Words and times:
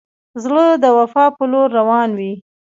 زړه 0.43 0.65
د 0.83 0.85
وفا 0.97 1.25
پر 1.35 1.45
لور 1.51 1.69
روان 1.79 2.09
وي. 2.19 2.33